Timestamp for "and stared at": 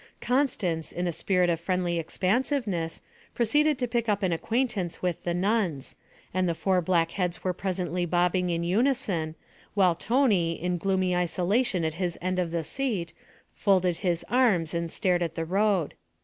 14.73-15.35